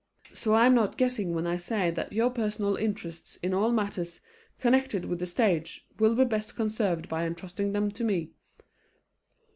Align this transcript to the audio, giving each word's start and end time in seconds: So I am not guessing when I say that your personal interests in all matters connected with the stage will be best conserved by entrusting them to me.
So 0.33 0.55
I 0.55 0.65
am 0.65 0.73
not 0.73 0.97
guessing 0.97 1.35
when 1.35 1.45
I 1.45 1.57
say 1.57 1.91
that 1.91 2.11
your 2.11 2.31
personal 2.31 2.75
interests 2.75 3.35
in 3.43 3.53
all 3.53 3.71
matters 3.71 4.19
connected 4.57 5.05
with 5.05 5.19
the 5.19 5.27
stage 5.27 5.85
will 5.99 6.15
be 6.15 6.25
best 6.25 6.55
conserved 6.55 7.07
by 7.07 7.23
entrusting 7.23 7.73
them 7.73 7.91
to 7.91 8.03
me. 8.03 8.31